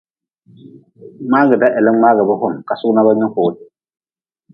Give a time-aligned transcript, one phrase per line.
[1.23, 3.51] Mngaagda heli mngaagʼbe hom kasug na ba nyoki wu.